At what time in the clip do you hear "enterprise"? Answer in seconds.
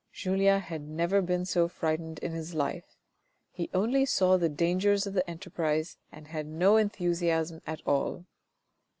5.29-5.95